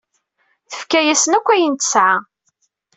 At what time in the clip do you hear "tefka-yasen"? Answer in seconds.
0.69-1.37